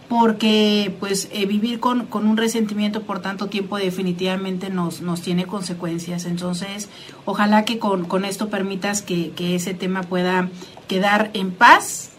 [0.09, 5.47] porque pues eh, vivir con, con, un resentimiento por tanto tiempo definitivamente nos, nos tiene
[5.47, 6.25] consecuencias.
[6.25, 6.88] Entonces,
[7.25, 10.51] ojalá que con, con esto permitas que, que, ese tema pueda
[10.88, 12.12] quedar en paz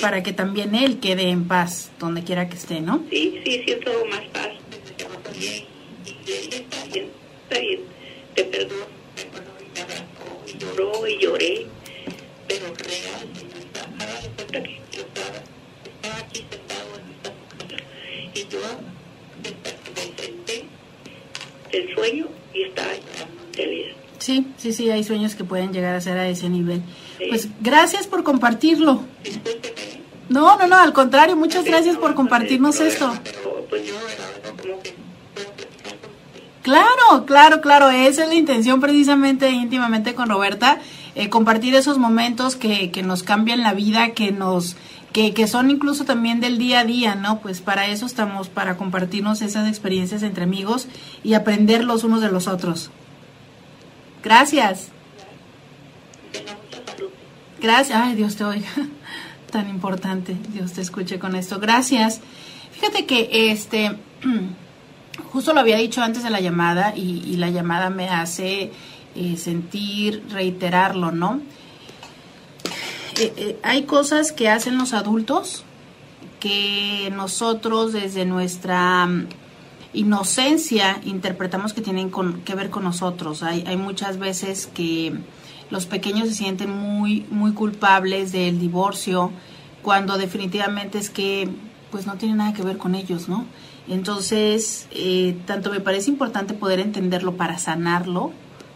[0.00, 3.02] para que también él quede en paz donde quiera que esté, ¿no?
[3.10, 4.50] Sí, sí, siento más paz
[6.40, 7.10] está bien,
[7.42, 7.80] está bien,
[8.34, 8.84] te perdono,
[9.16, 9.52] acuerdo
[10.46, 11.66] y lloró y lloré,
[12.46, 13.28] pero real,
[13.98, 14.58] haga de cuenta
[14.92, 15.42] yo estaba,
[15.84, 18.58] estaba aquí sentado en y yo
[21.72, 22.88] el sueño y estaba
[23.54, 23.96] realidad.
[24.18, 26.82] Sí, sí, sí, hay sueños que pueden llegar a ser a ese nivel.
[27.18, 27.24] Sí.
[27.28, 29.04] Pues gracias por compartirlo.
[29.24, 30.00] Discúlpeme.
[30.28, 33.12] No, no, no, al contrario, muchas gracias por compartirnos esto.
[33.24, 33.94] Pero, pues yo,
[34.62, 34.94] como que
[36.62, 40.78] Claro, claro, claro, esa es la intención precisamente íntimamente con Roberta,
[41.14, 44.76] eh, compartir esos momentos que, que nos cambian la vida, que nos
[45.12, 47.40] que, que son incluso también del día a día, ¿no?
[47.40, 50.86] Pues para eso estamos, para compartirnos esas experiencias entre amigos
[51.24, 52.90] y aprender los unos de los otros.
[54.22, 54.88] Gracias.
[57.60, 57.98] Gracias.
[58.00, 58.68] Ay, Dios te oiga.
[59.50, 60.36] Tan importante.
[60.52, 61.58] Dios te escuche con esto.
[61.58, 62.20] Gracias.
[62.72, 63.98] Fíjate que este,
[65.32, 68.70] justo lo había dicho antes de la llamada y, y la llamada me hace
[69.14, 71.40] eh, sentir, reiterarlo, ¿no?
[73.18, 75.64] Eh, eh, hay cosas que hacen los adultos
[76.38, 79.28] que nosotros desde nuestra mm,
[79.92, 83.42] inocencia interpretamos que tienen con, que ver con nosotros.
[83.42, 85.12] Hay, hay muchas veces que
[85.70, 89.32] los pequeños se sienten muy, muy culpables del divorcio
[89.82, 91.48] cuando definitivamente es que
[91.90, 93.46] pues no tiene nada que ver con ellos, ¿no?
[93.88, 98.32] Entonces, eh, tanto me parece importante poder entenderlo para sanarlo,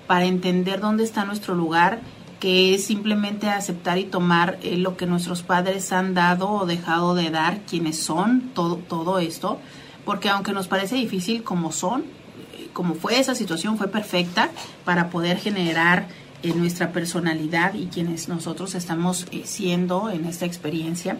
[0.07, 2.01] para entender dónde está nuestro lugar
[2.45, 7.14] que es simplemente aceptar y tomar eh, lo que nuestros padres han dado o dejado
[7.14, 9.59] de dar, quienes son, todo, todo esto,
[10.05, 14.51] porque aunque nos parece difícil como son, eh, como fue esa situación, fue perfecta
[14.85, 16.07] para poder generar
[16.43, 21.17] eh, nuestra personalidad y quienes nosotros estamos siendo en esta experiencia,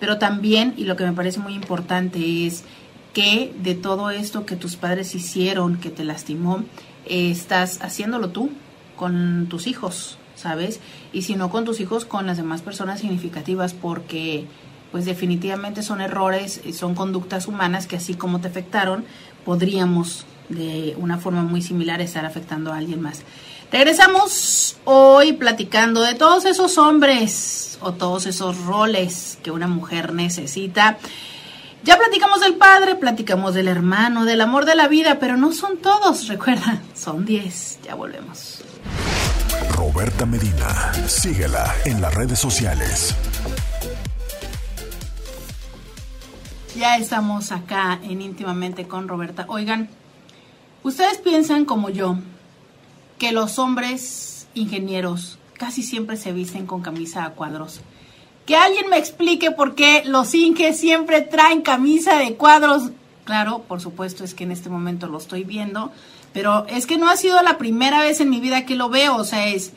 [0.00, 2.64] pero también, y lo que me parece muy importante es
[3.12, 6.64] que de todo esto que tus padres hicieron, que te lastimó,
[7.06, 8.50] eh, estás haciéndolo tú
[8.96, 10.80] con tus hijos, ¿sabes?
[11.12, 14.46] Y si no con tus hijos, con las demás personas significativas, porque
[14.92, 19.04] pues definitivamente son errores, son conductas humanas que así como te afectaron,
[19.44, 23.22] podríamos de una forma muy similar estar afectando a alguien más.
[23.72, 30.98] Regresamos hoy platicando de todos esos hombres o todos esos roles que una mujer necesita.
[31.84, 35.76] Ya platicamos del padre, platicamos del hermano, del amor de la vida, pero no son
[35.76, 37.80] todos, recuerda, son 10.
[37.82, 38.64] Ya volvemos.
[39.70, 43.14] Roberta Medina, síguela en las redes sociales.
[46.74, 49.44] Ya estamos acá en íntimamente con Roberta.
[49.48, 49.90] Oigan,
[50.84, 52.16] ustedes piensan como yo
[53.18, 57.82] que los hombres ingenieros casi siempre se visten con camisa a cuadros.
[58.46, 62.90] Que alguien me explique por qué los inges siempre traen camisa de cuadros.
[63.24, 65.92] Claro, por supuesto es que en este momento lo estoy viendo,
[66.32, 69.16] pero es que no ha sido la primera vez en mi vida que lo veo,
[69.16, 69.72] o sea, es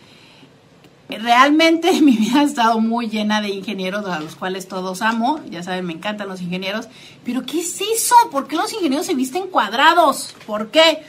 [1.08, 5.64] realmente mi vida ha estado muy llena de ingenieros a los cuales todos amo, ya
[5.64, 6.88] saben, me encantan los ingenieros,
[7.24, 8.16] pero ¿qué es eso?
[8.32, 10.36] ¿Por qué los ingenieros se visten cuadrados?
[10.46, 11.04] ¿Por qué?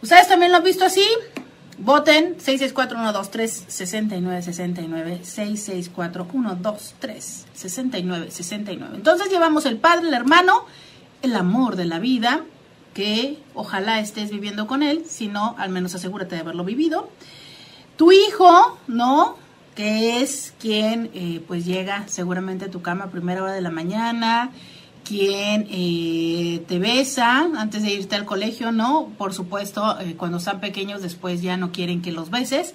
[0.00, 1.04] ¿Ustedes también lo han visto así?
[1.78, 5.20] Voten 664-123-6969.
[7.54, 8.94] 664-123-6969.
[8.94, 10.64] Entonces llevamos el padre, el hermano,
[11.22, 12.42] el amor de la vida,
[12.94, 17.08] que ojalá estés viviendo con él, si no, al menos asegúrate de haberlo vivido.
[17.96, 19.36] Tu hijo, ¿no?
[19.76, 23.70] Que es quien eh, pues llega seguramente a tu cama a primera hora de la
[23.70, 24.50] mañana,
[25.08, 29.10] quien eh, te besa antes de irte al colegio, ¿no?
[29.16, 32.74] Por supuesto, eh, cuando están pequeños después ya no quieren que los beses,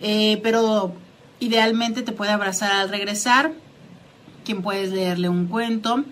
[0.00, 0.94] eh, pero
[1.38, 3.52] idealmente te puede abrazar al regresar,
[4.44, 6.04] quien puedes leerle un cuento.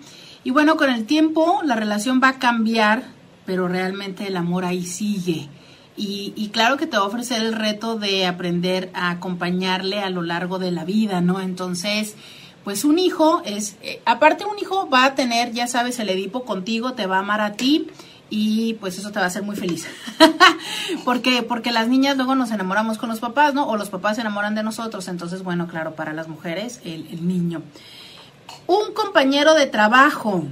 [0.43, 3.03] Y bueno, con el tiempo la relación va a cambiar,
[3.47, 5.49] pero realmente el amor ahí sigue.
[6.01, 10.21] Y, claro que te va a ofrecer el reto de aprender a acompañarle a lo
[10.21, 11.41] largo de la vida, ¿no?
[11.41, 12.15] Entonces,
[12.69, 16.45] pues un hijo es, eh, aparte un hijo va a tener, ya sabes, el Edipo
[16.45, 17.87] contigo, te va a amar a ti
[18.29, 19.87] y pues eso te va a hacer muy feliz.
[21.03, 23.67] porque porque las niñas luego nos enamoramos con los papás, ¿no?
[23.67, 27.27] O los papás se enamoran de nosotros, entonces bueno, claro, para las mujeres el, el
[27.27, 27.63] niño.
[28.67, 30.43] Un compañero de trabajo,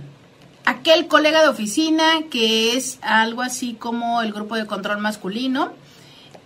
[0.66, 5.72] aquel colega de oficina que es algo así como el grupo de control masculino,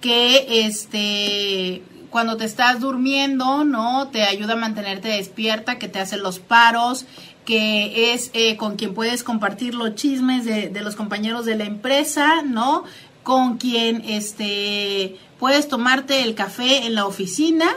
[0.01, 1.82] que este
[2.12, 4.09] cuando te estás durmiendo, ¿no?
[4.09, 7.05] Te ayuda a mantenerte despierta, que te hace los paros,
[7.45, 12.43] que es eh, con quien puedes compartir los chismes de, los compañeros de la empresa,
[12.43, 12.84] ¿no?
[13.24, 17.68] Con quien este, puedes tomarte el café en la oficina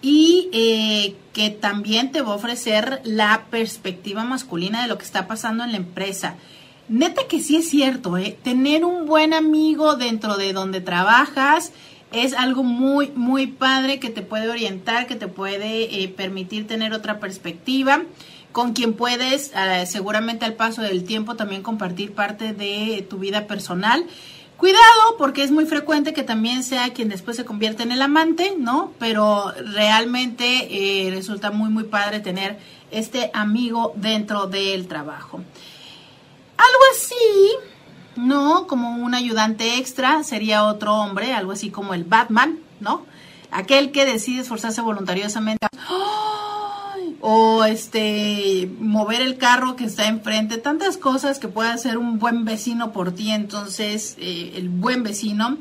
[0.00, 5.26] y eh, que también te va a ofrecer la perspectiva masculina de lo que está
[5.26, 6.36] pasando en la empresa.
[6.88, 8.38] Neta que sí es cierto, ¿eh?
[8.44, 11.72] tener un buen amigo dentro de donde trabajas
[12.12, 16.92] es algo muy, muy padre que te puede orientar, que te puede eh, permitir tener
[16.92, 18.02] otra perspectiva
[18.52, 23.46] con quien puedes eh, seguramente al paso del tiempo también compartir parte de tu vida
[23.46, 24.06] personal.
[24.56, 28.54] Cuidado, porque es muy frecuente que también sea quien después se convierte en el amante,
[28.56, 28.94] ¿no?
[28.98, 32.58] Pero realmente eh, resulta muy, muy padre tener
[32.90, 35.42] este amigo dentro del trabajo.
[36.56, 37.45] Algo así,
[38.64, 43.04] Como un ayudante extra sería otro hombre, algo así como el Batman, ¿no?
[43.50, 45.66] Aquel que decide esforzarse voluntariosamente.
[47.20, 52.44] O este mover el carro que está enfrente, tantas cosas que puede hacer un buen
[52.44, 55.58] vecino por ti, entonces eh, el buen vecino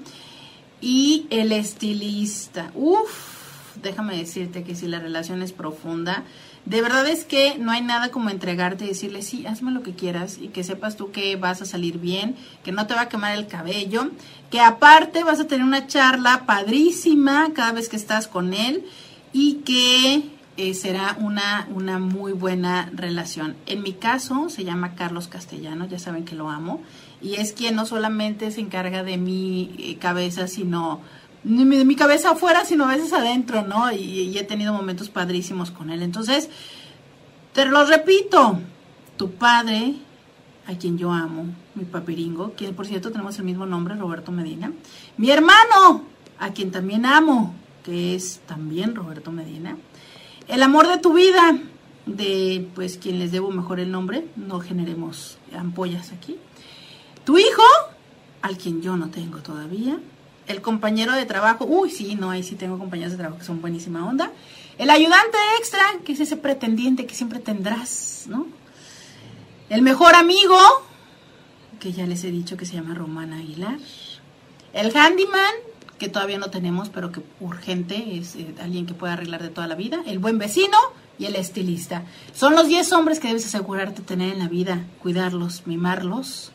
[0.82, 2.72] y el estilista.
[2.76, 6.24] Uf, déjame decirte que si la relación es profunda,
[6.66, 9.94] de verdad es que no hay nada como entregarte y decirle, sí, hazme lo que
[9.94, 13.10] quieras y que sepas tú que vas a salir bien, que no te va a
[13.10, 14.10] quemar el cabello,
[14.50, 18.84] que aparte vas a tener una charla padrísima cada vez que estás con él
[19.32, 20.24] y que
[20.58, 23.56] eh, será una, una muy buena relación.
[23.68, 26.82] En mi caso se llama Carlos Castellano, ya saben que lo amo,
[27.22, 31.02] y es quien no solamente se encarga de mi eh, cabeza, sino
[31.46, 33.92] de mi cabeza afuera, sino a veces adentro, ¿no?
[33.92, 36.02] Y, y, he tenido momentos padrísimos con él.
[36.02, 36.50] Entonces,
[37.54, 38.60] te lo repito,
[39.16, 39.96] tu padre,
[40.68, 44.74] a quien yo amo, mi papiringo, quien por cierto tenemos el mismo nombre, Roberto Medina,
[45.18, 46.04] mi hermano,
[46.40, 49.78] a quien también amo, que es también Roberto Medina,
[50.48, 51.60] el amor de tu vida,
[52.08, 56.38] de pues quien les debo mejor el nombre, no generemos ampollas aquí.
[57.24, 57.64] Tu hijo,
[58.42, 60.00] al quien yo no tengo todavía.
[60.48, 63.62] El compañero de trabajo, uy, sí, no, ahí sí tengo compañeros de trabajo que son
[63.62, 64.32] buenísima onda.
[64.78, 68.48] El ayudante extra, que es ese pretendiente que siempre tendrás, ¿no?
[69.70, 70.58] El mejor amigo,
[71.80, 73.80] que ya les he dicho que se llama Romana Aguilar.
[74.74, 75.54] El handyman,
[75.98, 79.68] que todavía no tenemos, pero que urgente, es eh, alguien que pueda arreglar de toda
[79.68, 80.78] la vida, el buen vecino
[81.18, 82.04] y el estilista.
[82.34, 86.52] Son los 10 hombres que debes asegurarte tener en la vida, cuidarlos, mimarlos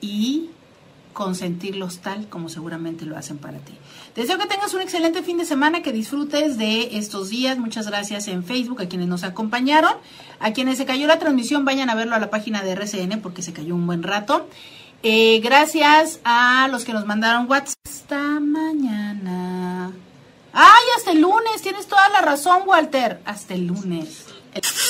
[0.00, 0.50] y
[1.12, 3.72] consentirlos tal como seguramente lo hacen para ti.
[4.14, 7.58] Deseo que tengas un excelente fin de semana, que disfrutes de estos días.
[7.58, 9.92] Muchas gracias en Facebook a quienes nos acompañaron.
[10.38, 13.42] A quienes se cayó la transmisión, vayan a verlo a la página de RCN porque
[13.42, 14.48] se cayó un buen rato.
[15.02, 17.76] Eh, gracias a los que nos mandaron WhatsApp.
[17.86, 19.92] Hasta mañana.
[20.52, 21.62] ¡Ay, hasta el lunes!
[21.62, 23.20] Tienes toda la razón, Walter.
[23.24, 24.26] Hasta el lunes.
[24.52, 24.89] Roberta